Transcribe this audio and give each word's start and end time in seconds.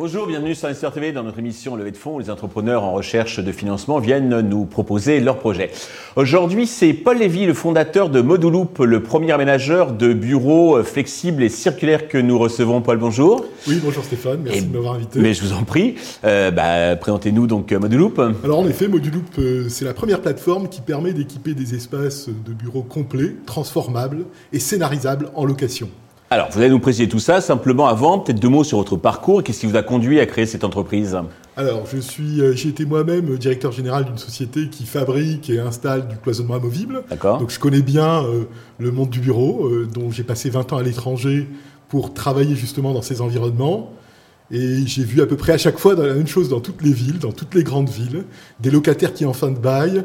Bonjour, 0.00 0.28
bienvenue 0.28 0.54
sur 0.54 0.68
Investor 0.68 0.92
TV. 0.92 1.10
Dans 1.10 1.24
notre 1.24 1.40
émission 1.40 1.74
Levée 1.74 1.90
de 1.90 1.96
fonds, 1.96 2.14
où 2.14 2.18
les 2.20 2.30
entrepreneurs 2.30 2.84
en 2.84 2.92
recherche 2.92 3.40
de 3.40 3.50
financement 3.50 3.98
viennent 3.98 4.42
nous 4.42 4.64
proposer 4.64 5.18
leurs 5.18 5.40
projets. 5.40 5.72
Aujourd'hui, 6.14 6.68
c'est 6.68 6.92
Paul 6.92 7.18
Lévy, 7.18 7.46
le 7.46 7.52
fondateur 7.52 8.08
de 8.08 8.20
Moduloop, 8.20 8.78
le 8.78 9.02
premier 9.02 9.32
aménageur 9.32 9.90
de 9.90 10.12
bureaux 10.12 10.80
flexibles 10.84 11.42
et 11.42 11.48
circulaires 11.48 12.06
que 12.06 12.16
nous 12.16 12.38
recevons. 12.38 12.80
Paul, 12.80 12.98
bonjour. 12.98 13.44
Oui, 13.66 13.80
bonjour 13.82 14.04
Stéphane, 14.04 14.38
merci 14.44 14.66
de 14.66 14.72
m'avoir 14.72 14.94
invité. 14.94 15.18
Mais 15.18 15.34
je 15.34 15.42
vous 15.42 15.52
en 15.52 15.64
prie. 15.64 15.96
Euh, 16.22 16.52
bah, 16.52 16.94
Présentez-nous 16.94 17.48
donc 17.48 17.72
Moduloop. 17.72 18.20
Alors 18.44 18.60
en 18.60 18.68
effet, 18.68 18.86
Moduloop, 18.86 19.36
euh, 19.40 19.68
c'est 19.68 19.84
la 19.84 19.94
première 19.94 20.22
plateforme 20.22 20.68
qui 20.68 20.80
permet 20.80 21.12
d'équiper 21.12 21.54
des 21.54 21.74
espaces 21.74 22.28
de 22.28 22.52
bureaux 22.52 22.84
complets, 22.84 23.34
transformables 23.46 24.26
et 24.52 24.60
scénarisables 24.60 25.32
en 25.34 25.44
location. 25.44 25.88
Alors, 26.30 26.50
vous 26.50 26.58
allez 26.58 26.68
nous 26.68 26.78
préciser 26.78 27.08
tout 27.08 27.20
ça. 27.20 27.40
Simplement, 27.40 27.86
avant, 27.86 28.18
peut-être 28.18 28.38
deux 28.38 28.50
mots 28.50 28.64
sur 28.64 28.76
votre 28.76 28.96
parcours. 28.96 29.42
Qu'est-ce 29.42 29.60
qui 29.60 29.66
vous 29.66 29.76
a 29.76 29.82
conduit 29.82 30.20
à 30.20 30.26
créer 30.26 30.44
cette 30.44 30.62
entreprise 30.62 31.16
Alors, 31.56 31.86
je 31.90 31.98
suis, 31.98 32.42
euh, 32.42 32.52
j'ai 32.52 32.68
été 32.68 32.84
moi-même 32.84 33.38
directeur 33.38 33.72
général 33.72 34.04
d'une 34.04 34.18
société 34.18 34.68
qui 34.68 34.84
fabrique 34.84 35.48
et 35.48 35.58
installe 35.58 36.06
du 36.06 36.16
cloisonnement 36.18 36.56
amovible. 36.56 37.02
D'accord. 37.08 37.38
Donc, 37.38 37.50
je 37.50 37.58
connais 37.58 37.80
bien 37.80 38.24
euh, 38.24 38.44
le 38.78 38.90
monde 38.90 39.08
du 39.08 39.20
bureau, 39.20 39.68
euh, 39.68 39.88
dont 39.90 40.10
j'ai 40.10 40.22
passé 40.22 40.50
20 40.50 40.74
ans 40.74 40.76
à 40.76 40.82
l'étranger 40.82 41.48
pour 41.88 42.12
travailler 42.12 42.56
justement 42.56 42.92
dans 42.92 43.00
ces 43.00 43.22
environnements. 43.22 43.94
Et 44.50 44.86
j'ai 44.86 45.04
vu 45.04 45.22
à 45.22 45.26
peu 45.26 45.36
près 45.36 45.52
à 45.54 45.58
chaque 45.58 45.78
fois 45.78 45.94
la 45.94 46.12
même 46.12 46.26
chose 46.26 46.50
dans 46.50 46.60
toutes 46.60 46.82
les 46.82 46.92
villes, 46.92 47.20
dans 47.20 47.32
toutes 47.32 47.54
les 47.54 47.64
grandes 47.64 47.88
villes, 47.88 48.24
des 48.60 48.70
locataires 48.70 49.14
qui, 49.14 49.24
en 49.24 49.32
fin 49.32 49.50
de 49.50 49.58
bail, 49.58 50.04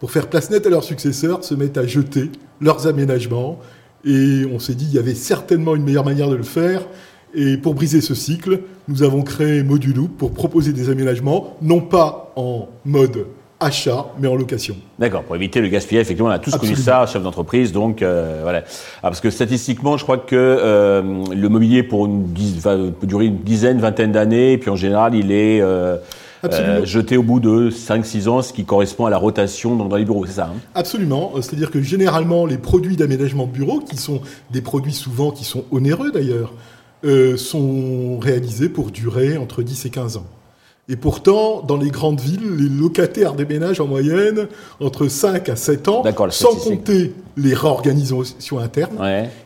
pour 0.00 0.10
faire 0.10 0.28
place 0.28 0.50
nette 0.50 0.66
à 0.66 0.70
leurs 0.70 0.82
successeurs, 0.82 1.44
se 1.44 1.54
mettent 1.54 1.78
à 1.78 1.86
jeter 1.86 2.32
leurs 2.60 2.88
aménagements 2.88 3.60
et 4.04 4.46
on 4.52 4.58
s'est 4.58 4.74
dit 4.74 4.86
qu'il 4.86 4.94
y 4.94 4.98
avait 4.98 5.14
certainement 5.14 5.74
une 5.74 5.84
meilleure 5.84 6.04
manière 6.04 6.28
de 6.28 6.36
le 6.36 6.42
faire. 6.42 6.82
Et 7.34 7.56
pour 7.56 7.74
briser 7.74 8.00
ce 8.00 8.14
cycle, 8.14 8.60
nous 8.88 9.02
avons 9.02 9.22
créé 9.22 9.62
Moduloop 9.62 10.16
pour 10.18 10.32
proposer 10.32 10.72
des 10.72 10.90
aménagements, 10.90 11.56
non 11.62 11.80
pas 11.80 12.32
en 12.36 12.68
mode 12.84 13.26
achat, 13.62 14.06
mais 14.18 14.28
en 14.28 14.34
location. 14.34 14.76
D'accord, 14.98 15.22
pour 15.22 15.36
éviter 15.36 15.60
le 15.60 15.68
gaspillage, 15.68 16.02
effectivement, 16.02 16.28
on 16.28 16.32
a 16.32 16.38
tous 16.38 16.56
connu 16.56 16.74
ça, 16.74 17.06
chef 17.06 17.22
d'entreprise, 17.22 17.72
donc 17.72 18.02
euh, 18.02 18.40
voilà. 18.42 18.64
Ah, 18.98 19.02
parce 19.02 19.20
que 19.20 19.30
statistiquement, 19.30 19.96
je 19.96 20.02
crois 20.02 20.18
que 20.18 20.34
euh, 20.34 21.02
le 21.32 21.48
mobilier 21.48 21.82
pour 21.82 22.06
une, 22.06 22.26
peut 22.28 23.06
durer 23.06 23.26
une 23.26 23.38
dizaine, 23.38 23.78
vingtaine 23.78 24.12
d'années, 24.12 24.52
et 24.52 24.58
puis 24.58 24.70
en 24.70 24.76
général, 24.76 25.14
il 25.14 25.30
est 25.30 25.60
euh, 25.60 25.96
euh, 26.44 26.84
jeté 26.84 27.16
au 27.16 27.22
bout 27.22 27.40
de 27.40 27.70
5-6 27.70 28.28
ans, 28.28 28.42
ce 28.42 28.52
qui 28.52 28.64
correspond 28.64 29.06
à 29.06 29.10
la 29.10 29.18
rotation 29.18 29.76
dans, 29.76 29.94
les 29.96 30.04
bureaux, 30.04 30.26
c'est 30.26 30.32
ça 30.32 30.50
hein? 30.54 30.58
Absolument. 30.74 31.32
Euh, 31.36 31.42
c'est-à-dire 31.42 31.70
que 31.70 31.80
généralement, 31.80 32.46
les 32.46 32.58
produits 32.58 32.96
d'aménagement 32.96 33.46
de 33.46 33.52
bureaux, 33.52 33.80
qui 33.80 33.96
sont 33.96 34.20
des 34.50 34.60
produits 34.60 34.92
souvent 34.92 35.30
qui 35.30 35.44
sont 35.44 35.64
onéreux 35.70 36.10
d'ailleurs, 36.10 36.52
euh, 37.04 37.36
sont 37.36 38.18
réalisés 38.18 38.68
pour 38.68 38.90
durer 38.90 39.36
entre 39.36 39.62
10 39.62 39.86
et 39.86 39.90
15 39.90 40.16
ans. 40.16 40.26
Et 40.88 40.96
pourtant, 40.96 41.62
dans 41.62 41.76
les 41.76 41.90
grandes 41.90 42.20
villes, 42.20 42.56
les 42.58 42.68
locataires 42.68 43.34
déménagent 43.34 43.80
en 43.80 43.86
moyenne 43.86 44.48
entre 44.80 45.06
5 45.06 45.48
à 45.48 45.54
7 45.54 45.88
ans, 45.88 46.02
sans 46.30 46.56
compter 46.56 47.14
les 47.36 47.54
réorganisations 47.54 48.58
internes. 48.58 48.98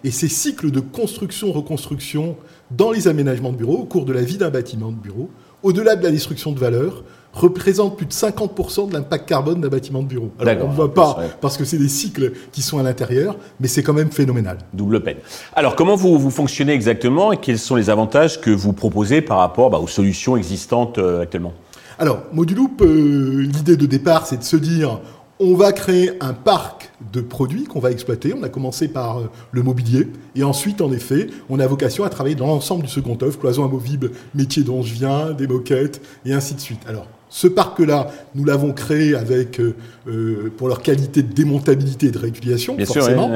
Et 0.03 0.11
ces 0.11 0.29
cycles 0.29 0.71
de 0.71 0.81
construction-reconstruction 0.81 2.37
dans 2.71 2.91
les 2.91 3.07
aménagements 3.07 3.53
de 3.53 3.59
bureaux, 3.59 3.77
au 3.77 3.85
cours 3.85 4.07
de 4.07 4.15
la 4.15 4.23
vie 4.23 4.39
d'un 4.39 4.49
bâtiment 4.49 4.91
de 4.91 4.97
bureau, 4.97 5.29
au-delà 5.67 5.97
de 5.97 6.05
la 6.05 6.13
destruction 6.13 6.53
de 6.53 6.61
valeur, 6.61 7.03
représente 7.33 7.97
plus 7.97 8.07
de 8.07 8.13
50% 8.13 8.89
de 8.89 8.95
l'impact 8.95 9.29
carbone 9.29 9.61
d'un 9.61 9.69
bâtiment 9.69 10.01
de 10.01 10.07
bureau. 10.07 10.31
Alors 10.39 10.65
on 10.65 10.69
ne 10.69 10.75
voit 10.75 10.95
pas 10.95 11.19
parce 11.41 11.57
que 11.57 11.65
c'est 11.65 11.77
des 11.77 11.89
cycles 11.89 12.33
qui 12.53 12.63
sont 12.63 12.79
à 12.79 12.85
l'intérieur, 12.85 13.37
mais 13.61 13.67
c'est 13.67 13.83
quand 13.83 13.93
même 13.93 14.11
phénoménal. 14.11 14.59
Double 14.73 15.03
peine. 15.03 15.19
Alors 15.55 15.75
comment 15.75 15.97
vous, 15.97 16.19
vous 16.19 16.31
fonctionnez 16.31 16.73
exactement 16.73 17.33
et 17.33 17.37
quels 17.37 17.59
sont 17.59 17.75
les 17.75 17.91
avantages 17.91 18.41
que 18.41 18.51
vous 18.51 18.73
proposez 18.73 19.21
par 19.23 19.39
rapport 19.39 19.71
bah, 19.71 19.79
aux 19.79 19.89
solutions 19.89 20.37
existantes 20.37 20.99
euh, 20.99 21.23
actuellement? 21.23 21.53
Alors, 21.99 22.23
Moduloop, 22.33 22.83
euh, 22.83 23.43
l'idée 23.43 23.77
de 23.77 23.87
départ, 23.87 24.27
c'est 24.27 24.37
de 24.37 24.45
se 24.45 24.57
dire, 24.57 25.01
on 25.41 25.55
va 25.55 25.73
créer 25.73 26.13
un 26.21 26.33
parc 26.33 26.76
de 27.13 27.21
produits 27.21 27.65
qu'on 27.65 27.81
va 27.81 27.91
exploiter. 27.91 28.35
On 28.39 28.43
a 28.43 28.49
commencé 28.49 28.89
par 28.89 29.19
euh, 29.19 29.31
le 29.53 29.63
mobilier. 29.63 30.09
Et 30.35 30.43
ensuite, 30.43 30.81
en 30.81 30.93
effet, 30.93 31.29
on 31.49 31.61
a 31.61 31.67
vocation 31.67 32.05
à 32.05 32.09
travailler 32.09 32.35
dans 32.35 32.47
l'ensemble 32.47 32.85
du 32.85 32.89
second 32.89 33.19
œuvre, 33.23 33.39
cloison 33.39 33.65
amovible, 33.65 34.13
métier 34.35 34.63
dont 34.63 34.83
je 34.83 34.95
viens, 34.95 35.33
des 35.33 35.47
moquettes, 35.47 36.01
et 36.25 36.33
ainsi 36.33 36.55
de 36.55 36.61
suite. 36.61 36.81
Alors, 36.89 37.07
ce 37.29 37.49
parc-là, 37.49 38.11
nous 38.35 38.45
l'avons 38.45 38.73
créé 38.73 39.15
avec, 39.15 39.61
euh, 39.61 39.75
euh, 40.09 40.53
pour 40.57 40.69
leur 40.69 40.81
qualité 40.81 41.23
de 41.23 41.33
démontabilité 41.33 42.07
et 42.07 42.11
de 42.11 42.19
réutilisation, 42.19 42.77
forcément. 42.87 43.31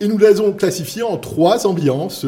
Et 0.00 0.08
nous 0.08 0.18
l'avons 0.18 0.52
classifié 0.52 1.02
en 1.02 1.16
trois 1.16 1.66
ambiances. 1.66 2.24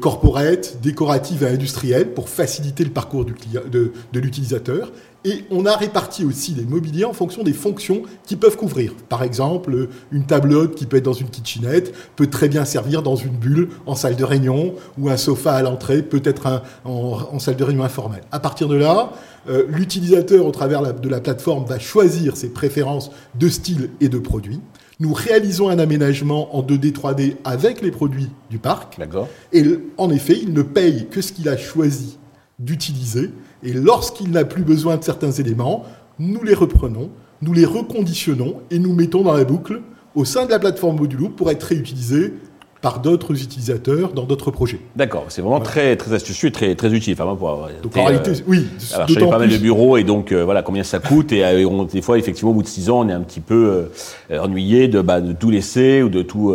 corporate, 0.00 0.78
décorative 0.82 1.42
et 1.42 1.48
industrielle 1.48 2.12
pour 2.12 2.28
faciliter 2.28 2.84
le 2.84 2.90
parcours 2.90 3.24
du, 3.24 3.34
de, 3.70 3.92
de 4.12 4.20
l'utilisateur 4.20 4.92
et 5.24 5.44
on 5.50 5.66
a 5.66 5.76
réparti 5.76 6.24
aussi 6.24 6.54
les 6.54 6.64
mobiliers 6.64 7.04
en 7.04 7.12
fonction 7.12 7.42
des 7.42 7.52
fonctions 7.52 8.02
qu'ils 8.24 8.38
peuvent 8.38 8.56
couvrir. 8.56 8.94
Par 9.08 9.22
exemple, 9.22 9.88
une 10.12 10.24
table 10.24 10.54
haute 10.54 10.74
qui 10.74 10.86
peut 10.86 10.96
être 10.96 11.04
dans 11.04 11.12
une 11.12 11.28
kitchenette 11.28 11.94
peut 12.16 12.28
très 12.28 12.48
bien 12.48 12.64
servir 12.64 13.02
dans 13.02 13.16
une 13.16 13.36
bulle 13.36 13.68
en 13.84 13.94
salle 13.94 14.16
de 14.16 14.24
réunion 14.24 14.74
ou 14.98 15.10
un 15.10 15.18
sofa 15.18 15.52
à 15.52 15.62
l'entrée 15.62 16.02
peut 16.02 16.22
être 16.24 16.62
en, 16.84 17.38
salle 17.38 17.56
de 17.56 17.64
réunion 17.64 17.84
informelle. 17.84 18.22
À 18.32 18.40
partir 18.40 18.66
de 18.66 18.76
là, 18.76 19.12
euh, 19.48 19.64
l'utilisateur 19.68 20.46
au 20.46 20.50
travers 20.52 20.94
de 20.94 21.08
la 21.08 21.20
plateforme 21.20 21.66
va 21.66 21.78
choisir 21.78 22.36
ses 22.36 22.48
préférences 22.48 23.10
de 23.38 23.48
style 23.48 23.90
et 24.00 24.08
de 24.08 24.18
produits. 24.18 24.60
Nous 25.00 25.14
réalisons 25.14 25.70
un 25.70 25.78
aménagement 25.78 26.54
en 26.54 26.62
2D, 26.62 26.92
3D 26.92 27.36
avec 27.44 27.80
les 27.80 27.90
produits 27.90 28.28
du 28.50 28.58
parc. 28.58 28.98
D'accord. 28.98 29.28
Et 29.52 29.64
en 29.96 30.10
effet, 30.10 30.38
il 30.40 30.52
ne 30.52 30.60
paye 30.62 31.08
que 31.10 31.22
ce 31.22 31.32
qu'il 31.32 31.48
a 31.48 31.56
choisi 31.56 32.18
d'utiliser 32.58 33.30
et 33.62 33.72
lorsqu'il 33.72 34.30
n'a 34.30 34.44
plus 34.44 34.62
besoin 34.62 34.98
de 34.98 35.04
certains 35.04 35.32
éléments, 35.32 35.84
nous 36.18 36.44
les 36.44 36.52
reprenons, 36.52 37.10
nous 37.40 37.54
les 37.54 37.64
reconditionnons 37.64 38.60
et 38.70 38.78
nous 38.78 38.94
mettons 38.94 39.22
dans 39.22 39.32
la 39.32 39.44
boucle 39.44 39.80
au 40.14 40.26
sein 40.26 40.44
de 40.44 40.50
la 40.50 40.58
plateforme 40.58 40.96
Modulo 40.96 41.30
pour 41.30 41.50
être 41.50 41.62
réutilisés 41.62 42.34
par 42.82 43.00
d'autres 43.00 43.32
utilisateurs 43.42 44.12
dans 44.12 44.24
d'autres 44.24 44.50
projets. 44.50 44.80
D'accord, 44.96 45.26
c'est 45.28 45.42
vraiment 45.42 45.60
très 45.60 45.96
très 45.96 46.14
astucieux 46.14 46.48
et 46.48 46.52
très 46.52 46.74
très 46.74 46.92
utile. 46.92 47.14
Enfin, 47.18 47.36
pour, 47.36 47.68
donc 47.82 47.96
en 47.96 48.04
réalité, 48.04 48.30
euh, 48.30 48.44
oui. 48.46 48.66
Alors, 48.94 49.08
je 49.08 49.18
pas 49.18 49.38
mal 49.38 49.50
de 49.50 49.58
bureaux 49.58 49.96
et 49.98 50.04
donc 50.04 50.32
euh, 50.32 50.44
voilà 50.44 50.62
combien 50.62 50.82
ça 50.82 50.98
coûte 50.98 51.32
et 51.32 51.44
euh, 51.44 51.84
des 51.84 52.00
fois 52.00 52.18
effectivement 52.18 52.52
au 52.52 52.54
bout 52.54 52.62
de 52.62 52.68
six 52.68 52.88
ans 52.88 53.00
on 53.00 53.08
est 53.08 53.12
un 53.12 53.20
petit 53.20 53.40
peu 53.40 53.90
ennuyé 54.30 54.88
de, 54.88 55.00
bah, 55.02 55.20
de 55.20 55.32
tout 55.32 55.50
laisser 55.50 56.02
ou 56.02 56.08
de 56.08 56.22
tout 56.22 56.54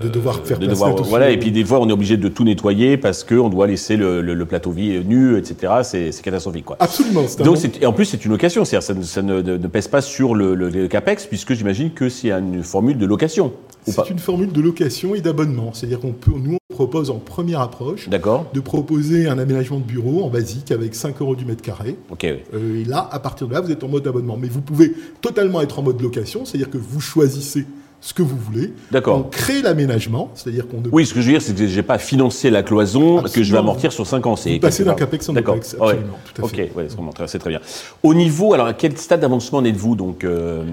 de 0.00 0.08
devoir 0.08 0.40
faire 0.44 0.58
de 0.58 0.66
devoir, 0.66 0.94
voilà 0.96 1.30
et 1.30 1.38
puis 1.38 1.52
des 1.52 1.64
fois 1.64 1.80
on 1.80 1.88
est 1.88 1.92
obligé 1.92 2.16
de 2.16 2.28
tout 2.28 2.44
nettoyer 2.44 2.96
parce 2.96 3.24
que 3.24 3.34
on 3.34 3.48
doit 3.48 3.66
laisser 3.66 3.96
le, 3.96 4.20
le, 4.20 4.46
plateau 4.46 4.70
vie 4.70 5.02
nu 5.04 5.36
etc. 5.36 5.72
C'est 5.82 6.22
catastrophique 6.22 6.64
quoi. 6.64 6.76
Absolument. 6.80 7.24
Donc 7.44 7.58
et 7.80 7.86
en 7.86 7.92
plus 7.92 8.06
c'est 8.06 8.24
une 8.24 8.30
location, 8.30 8.64
c'est-à-dire 8.64 8.86
ça, 8.86 9.02
ça 9.02 9.22
ne, 9.22 9.40
ne, 9.40 9.66
pèse 9.68 9.88
pas 9.88 10.00
sur 10.00 10.34
le, 10.34 10.54
le 10.54 10.88
capex 10.88 11.26
puisque 11.26 11.54
j'imagine 11.54 11.92
que 11.92 12.08
c'est 12.08 12.30
une 12.30 12.62
formule 12.62 12.98
de 12.98 13.06
location. 13.06 13.52
C'est 13.86 14.10
une 14.10 14.18
formule 14.18 14.52
de 14.52 14.60
location 14.60 15.14
et 15.14 15.20
d'abonnement. 15.20 15.72
C'est-à-dire 15.72 16.00
qu'on 16.00 16.12
peut, 16.12 16.32
nous, 16.32 16.58
on 16.70 16.74
propose 16.74 17.10
en 17.10 17.18
première 17.18 17.60
approche 17.60 18.08
de 18.08 18.60
proposer 18.60 19.28
un 19.28 19.38
aménagement 19.38 19.78
de 19.78 19.84
bureau 19.84 20.22
en 20.24 20.28
basique 20.28 20.70
avec 20.70 20.94
5 20.94 21.20
euros 21.20 21.34
du 21.34 21.44
mètre 21.44 21.62
carré. 21.62 21.96
Ok. 22.10 22.24
Euh, 22.24 22.80
et 22.80 22.84
là, 22.84 23.08
à 23.10 23.18
partir 23.18 23.48
de 23.48 23.54
là, 23.54 23.60
vous 23.60 23.70
êtes 23.70 23.82
en 23.82 23.88
mode 23.88 24.06
abonnement. 24.06 24.36
Mais 24.36 24.48
vous 24.48 24.60
pouvez 24.60 24.92
totalement 25.20 25.60
être 25.60 25.78
en 25.78 25.82
mode 25.82 26.00
location, 26.00 26.44
c'est-à-dire 26.44 26.70
que 26.70 26.78
vous 26.78 27.00
choisissez 27.00 27.66
ce 28.00 28.14
que 28.14 28.22
vous 28.22 28.36
voulez. 28.36 28.72
D'accord. 28.90 29.18
On 29.18 29.22
crée 29.22 29.62
l'aménagement, 29.62 30.30
c'est-à-dire 30.34 30.66
qu'on. 30.68 30.82
Oui, 30.92 31.06
ce 31.06 31.14
que 31.14 31.20
je 31.20 31.26
veux 31.26 31.32
dire, 31.32 31.42
c'est 31.42 31.54
que 31.54 31.66
j'ai 31.66 31.82
pas 31.82 31.98
financé 31.98 32.50
la 32.50 32.62
cloison 32.62 33.22
que 33.22 33.42
je 33.42 33.52
vais 33.52 33.58
amortir 33.58 33.92
sur 33.92 34.06
5 34.06 34.26
ans. 34.26 34.36
C'est 34.36 34.58
passer 34.58 34.84
d'un 34.84 34.94
capex 34.94 35.28
en 35.28 35.34
capex. 35.34 35.76
Absolument. 35.80 36.18
Tout 36.32 36.44
à 36.44 36.48
fait. 36.48 36.70
Ok, 36.70 36.76
ouais, 36.76 37.26
c'est 37.26 37.38
très 37.38 37.50
bien. 37.50 37.60
Au 38.02 38.14
niveau, 38.14 38.54
alors 38.54 38.66
à 38.66 38.74
quel 38.74 38.96
stade 38.96 39.20
d'avancement 39.20 39.64
êtes-vous 39.64 39.96
donc 39.96 40.24
euh, 40.24 40.64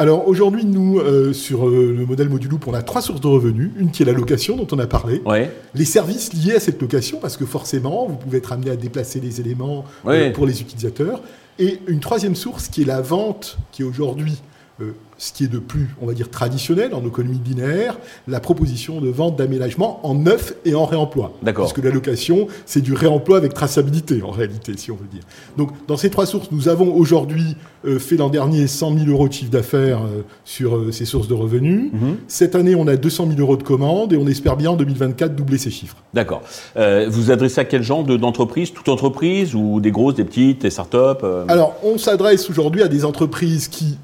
alors 0.00 0.28
aujourd'hui, 0.28 0.64
nous, 0.64 1.00
euh, 1.00 1.32
sur 1.32 1.66
euh, 1.66 1.92
le 1.96 2.06
modèle 2.06 2.28
Moduloop, 2.28 2.68
on 2.68 2.74
a 2.74 2.82
trois 2.82 3.02
sources 3.02 3.20
de 3.20 3.26
revenus. 3.26 3.72
Une 3.76 3.90
qui 3.90 4.04
est 4.04 4.06
la 4.06 4.12
location, 4.12 4.56
dont 4.56 4.68
on 4.70 4.78
a 4.78 4.86
parlé. 4.86 5.20
Les 5.74 5.84
services 5.84 6.32
liés 6.32 6.54
à 6.54 6.60
cette 6.60 6.80
location, 6.80 7.18
parce 7.20 7.36
que 7.36 7.44
forcément, 7.44 8.06
vous 8.06 8.14
pouvez 8.14 8.38
être 8.38 8.52
amené 8.52 8.70
à 8.70 8.76
déplacer 8.76 9.18
les 9.18 9.40
éléments 9.40 9.84
euh, 10.06 10.30
pour 10.30 10.46
les 10.46 10.60
utilisateurs. 10.60 11.20
Et 11.58 11.80
une 11.88 11.98
troisième 11.98 12.36
source 12.36 12.68
qui 12.68 12.82
est 12.82 12.84
la 12.84 13.00
vente, 13.00 13.58
qui 13.72 13.82
est 13.82 13.84
aujourd'hui 14.78 15.08
ce 15.18 15.32
qui 15.32 15.44
est 15.44 15.48
de 15.48 15.58
plus, 15.58 15.88
on 16.00 16.06
va 16.06 16.14
dire, 16.14 16.30
traditionnel 16.30 16.94
en 16.94 17.04
économie 17.04 17.38
binaire, 17.38 17.98
la 18.28 18.38
proposition 18.38 19.00
de 19.00 19.08
vente 19.08 19.36
d'aménagement 19.36 20.00
en 20.06 20.14
neuf 20.14 20.54
et 20.64 20.74
en 20.74 20.84
réemploi. 20.84 21.32
D'accord. 21.42 21.64
Parce 21.64 21.72
que 21.72 21.80
la 21.80 21.90
location, 21.92 22.46
c'est 22.64 22.80
du 22.80 22.94
réemploi 22.94 23.36
avec 23.36 23.52
traçabilité, 23.52 24.22
en 24.22 24.30
réalité, 24.30 24.72
si 24.76 24.92
on 24.92 24.96
veut 24.96 25.08
dire. 25.10 25.22
Donc, 25.56 25.70
dans 25.88 25.96
ces 25.96 26.08
trois 26.08 26.24
sources, 26.24 26.50
nous 26.52 26.68
avons 26.68 26.94
aujourd'hui 26.94 27.56
euh, 27.84 27.98
fait 27.98 28.16
l'an 28.16 28.28
dernier 28.28 28.68
100 28.68 28.98
000 28.98 29.10
euros 29.10 29.28
de 29.28 29.32
chiffre 29.32 29.50
d'affaires 29.50 30.02
euh, 30.02 30.22
sur 30.44 30.76
euh, 30.76 30.92
ces 30.92 31.04
sources 31.04 31.26
de 31.26 31.34
revenus. 31.34 31.90
Mhm. 31.92 32.16
Cette 32.28 32.54
année, 32.54 32.76
on 32.76 32.86
a 32.86 32.96
200 32.96 33.26
000 33.28 33.40
euros 33.40 33.56
de 33.56 33.64
commandes 33.64 34.12
et 34.12 34.16
on 34.16 34.26
espère 34.28 34.56
bien 34.56 34.70
en 34.70 34.76
2024 34.76 35.34
doubler 35.34 35.58
ces 35.58 35.70
chiffres. 35.70 35.96
D'accord. 36.14 36.42
vous 37.08 37.30
adressez 37.30 37.60
à 37.60 37.64
quel 37.64 37.82
genre 37.82 38.04
d'entreprise? 38.04 38.72
Toute 38.72 38.88
entreprise 38.88 39.54
ou 39.54 39.80
des 39.80 39.90
grosses, 39.90 40.14
des 40.14 40.24
petites, 40.24 40.62
des 40.62 40.70
start-up 40.70 41.24
Alors, 41.48 41.74
on 41.82 41.98
s'adresse 41.98 42.48
aujourd'hui 42.48 42.82
à 42.82 42.88
des 42.88 43.04
entreprises 43.04 43.68
qui 43.68 43.98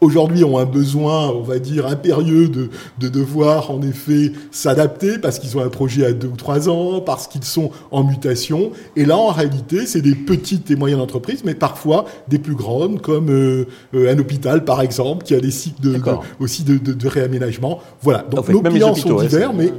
aujourd'hui 0.00 0.44
ont 0.44 0.58
un 0.58 0.64
besoin, 0.64 1.28
on 1.30 1.42
va 1.42 1.58
dire, 1.58 1.86
impérieux 1.86 2.48
de, 2.48 2.70
de 2.98 3.08
devoir 3.08 3.70
en 3.70 3.82
effet 3.82 4.32
s'adapter 4.50 5.18
parce 5.18 5.38
qu'ils 5.38 5.56
ont 5.56 5.62
un 5.62 5.68
projet 5.68 6.06
à 6.06 6.12
deux 6.12 6.28
ou 6.28 6.36
trois 6.36 6.68
ans, 6.68 7.00
parce 7.00 7.26
qu'ils 7.26 7.44
sont 7.44 7.70
en 7.90 8.04
mutation. 8.04 8.72
Et 8.96 9.04
là, 9.04 9.16
en 9.16 9.28
réalité, 9.28 9.86
c'est 9.86 10.02
des 10.02 10.14
petites 10.14 10.70
et 10.70 10.76
moyennes 10.76 11.00
entreprises, 11.00 11.42
mais 11.44 11.54
parfois 11.54 12.06
des 12.28 12.38
plus 12.38 12.54
grandes, 12.54 13.00
comme 13.00 13.30
euh, 13.30 13.66
euh, 13.94 14.12
un 14.12 14.18
hôpital, 14.18 14.64
par 14.64 14.80
exemple, 14.80 15.24
qui 15.24 15.34
a 15.34 15.40
des 15.40 15.50
cycles 15.50 15.80
de, 15.80 16.00
aussi 16.38 16.62
de, 16.62 16.78
de, 16.78 17.08
réaménagement. 17.08 17.80
Voilà. 18.02 18.24
Donc 18.30 18.48
nos 18.48 18.62
clients 18.62 18.94
sont 18.94 19.16
divers, 19.16 19.52
mais 19.52 19.72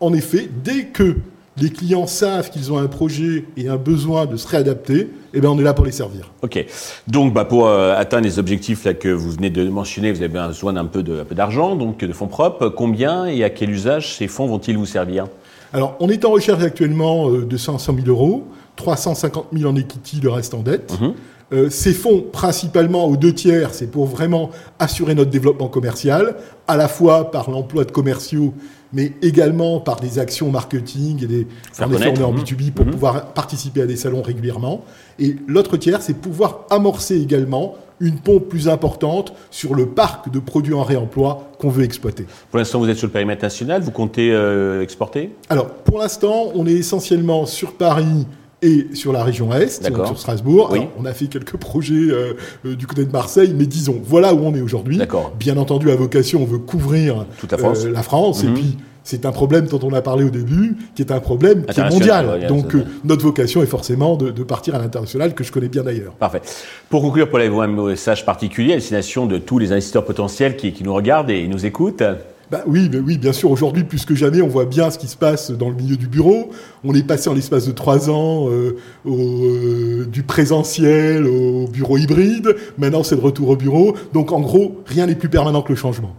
en 0.00 0.12
effet, 0.12 0.48
dès 0.64 0.86
que 0.86 1.16
les 1.58 1.70
clients 1.70 2.06
savent 2.06 2.50
qu'ils 2.50 2.72
ont 2.72 2.78
un 2.78 2.86
projet 2.86 3.44
et 3.56 3.68
un 3.68 3.76
besoin 3.76 4.26
de 4.26 4.36
se 4.36 4.46
réadapter, 4.46 5.08
eh 5.32 5.40
bien, 5.40 5.50
on 5.50 5.58
est 5.58 5.62
là 5.62 5.74
pour 5.74 5.84
les 5.84 5.92
servir. 5.92 6.32
Ok. 6.42 6.64
Donc, 7.08 7.32
bah, 7.32 7.44
pour 7.44 7.66
euh, 7.66 7.94
atteindre 7.96 8.24
les 8.24 8.38
objectifs 8.38 8.84
là, 8.84 8.94
que 8.94 9.08
vous 9.08 9.30
venez 9.30 9.50
de 9.50 9.68
mentionner, 9.68 10.12
vous 10.12 10.22
avez 10.22 10.28
besoin 10.28 10.74
d'un 10.74 10.84
peu 10.84 11.02
d'argent, 11.02 11.76
donc 11.76 11.98
de 11.98 12.12
fonds 12.12 12.26
propres. 12.26 12.68
Combien 12.68 13.26
et 13.26 13.42
à 13.42 13.50
quel 13.50 13.70
usage 13.70 14.14
ces 14.14 14.28
fonds 14.28 14.46
vont-ils 14.46 14.76
vous 14.76 14.86
servir? 14.86 15.26
Alors, 15.72 15.96
on 16.00 16.08
est 16.08 16.24
en 16.24 16.30
recherche 16.30 16.62
actuellement 16.62 17.30
euh, 17.30 17.44
de 17.44 17.56
500 17.56 17.94
000 18.04 18.08
euros, 18.08 18.46
350 18.76 19.46
000 19.52 19.70
en 19.70 19.76
equity, 19.76 20.20
le 20.22 20.30
reste 20.30 20.54
en 20.54 20.60
dette. 20.60 20.98
Mhm. 21.00 21.14
Euh, 21.52 21.70
ces 21.70 21.92
fonds, 21.92 22.24
principalement 22.32 23.06
aux 23.06 23.16
deux 23.16 23.32
tiers, 23.32 23.72
c'est 23.72 23.86
pour 23.86 24.06
vraiment 24.06 24.50
assurer 24.80 25.14
notre 25.14 25.30
développement 25.30 25.68
commercial, 25.68 26.34
à 26.66 26.76
la 26.76 26.88
fois 26.88 27.30
par 27.30 27.50
l'emploi 27.50 27.84
de 27.84 27.92
commerciaux 27.92 28.52
mais 28.92 29.12
également 29.22 29.80
par 29.80 30.00
des 30.00 30.18
actions 30.18 30.50
marketing 30.50 31.22
et 31.24 31.26
des. 31.26 31.46
en 31.80 31.92
effet, 31.92 32.08
on 32.08 32.20
est 32.20 32.22
en 32.22 32.34
B2B 32.34 32.72
pour 32.72 32.86
mmh. 32.86 32.90
pouvoir 32.90 33.26
participer 33.32 33.82
à 33.82 33.86
des 33.86 33.96
salons 33.96 34.22
régulièrement. 34.22 34.84
Et 35.18 35.36
l'autre 35.46 35.76
tiers, 35.76 36.02
c'est 36.02 36.14
pouvoir 36.14 36.66
amorcer 36.70 37.20
également 37.20 37.74
une 38.00 38.18
pompe 38.18 38.48
plus 38.48 38.68
importante 38.68 39.32
sur 39.50 39.74
le 39.74 39.86
parc 39.86 40.30
de 40.30 40.38
produits 40.38 40.74
en 40.74 40.82
réemploi 40.82 41.50
qu'on 41.58 41.70
veut 41.70 41.84
exploiter. 41.84 42.26
Pour 42.50 42.58
l'instant, 42.58 42.78
vous 42.78 42.88
êtes 42.88 42.98
sur 42.98 43.06
le 43.06 43.12
périmètre 43.12 43.42
national, 43.42 43.82
vous 43.82 43.90
comptez 43.90 44.32
euh, 44.32 44.82
exporter? 44.82 45.30
Alors, 45.48 45.68
pour 45.68 45.98
l'instant, 45.98 46.50
on 46.54 46.66
est 46.66 46.74
essentiellement 46.74 47.46
sur 47.46 47.72
Paris 47.72 48.26
et 48.62 48.88
sur 48.94 49.12
la 49.12 49.22
région 49.22 49.52
Est, 49.52 49.84
sur 49.84 50.18
Strasbourg. 50.18 50.74
on 50.98 51.04
a 51.04 51.12
fait 51.12 51.26
quelques 51.26 51.56
projets 51.56 51.94
euh, 51.94 52.34
euh, 52.64 52.74
du 52.74 52.86
côté 52.86 53.04
de 53.04 53.12
Marseille, 53.12 53.54
mais 53.56 53.66
disons, 53.66 54.00
voilà 54.02 54.34
où 54.34 54.38
on 54.38 54.54
est 54.54 54.60
aujourd'hui. 54.60 54.98
Bien 55.38 55.56
entendu, 55.56 55.90
à 55.90 55.96
vocation, 55.96 56.42
on 56.42 56.46
veut 56.46 56.58
couvrir 56.58 57.26
Toute 57.38 57.52
la 57.52 57.58
France, 57.58 57.84
la 57.84 58.02
France 58.02 58.44
et 58.44 58.48
mhm. 58.48 58.54
puis 58.54 58.76
c'est 59.04 59.24
un 59.24 59.30
problème 59.30 59.66
dont 59.66 59.78
on 59.84 59.92
a 59.92 60.02
parlé 60.02 60.24
au 60.24 60.30
début, 60.30 60.76
qui 60.96 61.02
est 61.02 61.12
un 61.12 61.20
problème 61.20 61.64
qui 61.66 61.78
est 61.78 61.90
mondial. 61.90 62.46
Donc 62.48 62.74
euh, 62.74 62.84
notre 63.04 63.22
vocation 63.22 63.62
est 63.62 63.66
forcément 63.66 64.16
de, 64.16 64.30
partir 64.42 64.74
à 64.74 64.78
l'international, 64.78 65.34
que 65.34 65.44
je 65.44 65.52
connais 65.52 65.68
bien 65.68 65.84
d'ailleurs. 65.84 66.12
Parfait. 66.14 66.42
Pour 66.88 67.02
conclure, 67.02 67.30
Paul, 67.30 67.40
avez-vous 67.40 67.60
un 67.60 67.68
message 67.68 68.24
particulier 68.24 68.72
à 68.72 68.76
destination 68.76 69.26
de 69.26 69.38
tous 69.38 69.58
les 69.58 69.70
investisseurs 69.70 70.04
potentiels 70.04 70.56
qui, 70.56 70.72
qui 70.72 70.82
nous 70.82 70.94
regardent 70.94 71.30
et 71.30 71.46
nous 71.46 71.66
écoutent? 71.66 72.02
Bah 72.50 72.62
oui, 72.66 72.88
mais 72.92 72.98
oui, 72.98 73.18
bien 73.18 73.32
sûr. 73.32 73.50
Aujourd'hui, 73.50 73.82
plus 73.82 74.04
que 74.04 74.14
jamais, 74.14 74.40
on 74.40 74.46
voit 74.46 74.66
bien 74.66 74.90
ce 74.90 74.98
qui 74.98 75.08
se 75.08 75.16
passe 75.16 75.50
dans 75.50 75.68
le 75.68 75.74
milieu 75.74 75.96
du 75.96 76.06
bureau. 76.06 76.50
On 76.84 76.94
est 76.94 77.02
passé 77.02 77.28
en 77.28 77.34
l'espace 77.34 77.66
de 77.66 77.72
trois 77.72 78.08
ans 78.08 78.48
euh, 78.48 78.76
euh, 79.06 80.06
du 80.06 80.22
présentiel 80.22 81.26
au 81.26 81.66
bureau 81.66 81.98
hybride. 81.98 82.54
Maintenant, 82.78 83.02
c'est 83.02 83.16
le 83.16 83.20
retour 83.20 83.48
au 83.48 83.56
bureau. 83.56 83.96
Donc, 84.12 84.30
en 84.30 84.40
gros, 84.40 84.76
rien 84.86 85.06
n'est 85.06 85.16
plus 85.16 85.28
permanent 85.28 85.60
que 85.62 85.70
le 85.70 85.76
changement. 85.76 86.14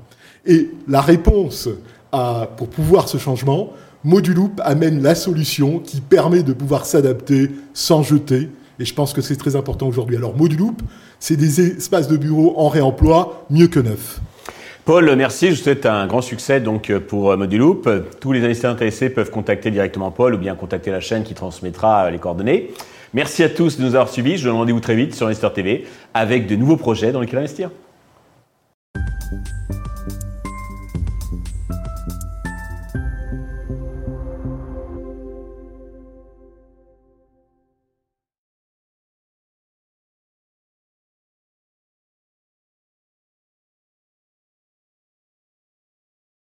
Et 0.46 0.70
la 0.90 1.00
réponse 1.00 1.70
à, 2.12 2.50
pour 2.58 2.68
pouvoir 2.68 3.08
ce 3.08 3.18
changement, 3.18 3.72
Moduloop 4.04 4.60
amène 4.66 5.02
la 5.02 5.16
solution 5.16 5.80
qui 5.80 6.02
permet 6.02 6.44
de 6.44 6.52
pouvoir 6.52 6.86
s'adapter 6.86 7.52
sans 7.74 8.04
jeter. 8.04 8.50
Et 8.80 8.86
je 8.86 8.94
pense 8.94 9.14
que 9.14 9.22
c'est 9.22 9.38
très 9.38 9.56
important 9.56 9.88
aujourd'hui. 9.88 10.18
Alors, 10.18 10.36
Moduloop, 10.36 10.82
c'est 11.22 11.38
des 11.38 11.62
espaces 11.62 12.10
de 12.10 12.18
bureau 12.18 12.54
en 12.58 12.68
réemploi 12.68 13.46
mieux 13.50 13.68
que 13.68 13.80
neufs. 13.80 14.20
Paul, 14.88 15.14
merci. 15.18 15.48
Je 15.48 15.56
vous 15.56 15.64
souhaite 15.64 15.86
un 15.86 16.08
grand 16.08 16.22
succès 16.22 16.62
donc 16.62 16.98
pour 16.98 17.32
euh, 17.32 17.36
Moduloop. 17.36 17.90
Tous 18.22 18.32
les 18.32 18.42
investisseurs 18.46 18.72
intéressés 18.72 19.10
peuvent 19.10 19.32
contacter 19.32 19.70
directement 19.70 20.12
Paul 20.12 20.34
ou 20.34 20.38
bien 20.38 20.56
contacter 20.56 20.92
la 20.92 21.02
chaîne 21.02 21.24
qui 21.24 21.34
transmettra 21.34 22.06
euh, 22.06 22.10
les 22.10 22.20
coordonnées. 22.20 22.72
Merci 23.14 23.44
à 23.44 23.50
tous 23.50 23.80
de 23.80 23.84
nous 23.84 23.96
avoir 23.96 24.08
suivis. 24.08 24.38
Je 24.38 24.44
vous 24.44 24.48
donne 24.48 24.60
rendez-vous 24.60 24.80
très 24.80 24.96
vite 24.96 25.14
sur 25.14 25.28
Investor 25.28 25.52
TV 25.52 25.86
avec 26.14 26.48
de 26.48 26.56
nouveaux 26.56 26.78
projets 26.78 27.12
dans 27.12 27.20
lesquels 27.20 27.40
investir. 27.40 27.70